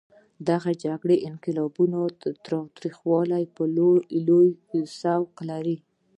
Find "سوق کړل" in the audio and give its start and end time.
4.99-5.69